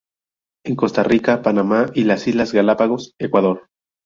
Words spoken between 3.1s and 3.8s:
Ecuador.